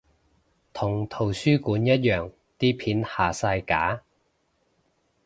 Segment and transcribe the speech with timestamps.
[0.73, 4.01] 同圖書館一樣啲片下晒架？